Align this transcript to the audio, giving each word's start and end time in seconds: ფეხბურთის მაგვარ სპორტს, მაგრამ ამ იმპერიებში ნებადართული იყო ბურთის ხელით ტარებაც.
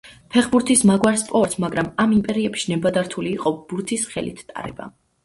ფეხბურთის 0.35 0.79
მაგვარ 0.89 1.19
სპორტს, 1.23 1.57
მაგრამ 1.63 1.89
ამ 2.03 2.15
იმპერიებში 2.15 2.71
ნებადართული 2.73 3.35
იყო 3.35 3.53
ბურთის 3.69 4.07
ხელით 4.15 4.43
ტარებაც. 4.49 4.97